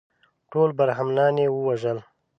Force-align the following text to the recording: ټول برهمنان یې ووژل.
ټول 0.51 0.69
برهمنان 0.79 1.35
یې 1.43 1.47
ووژل. 1.51 1.97